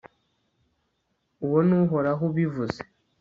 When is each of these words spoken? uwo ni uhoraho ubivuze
uwo 1.45 1.59
ni 1.67 1.75
uhoraho 1.81 2.21
ubivuze 2.31 2.79